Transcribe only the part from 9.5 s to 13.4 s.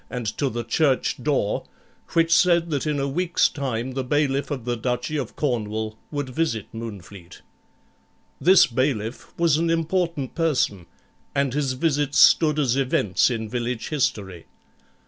an important person, and his visits stood as events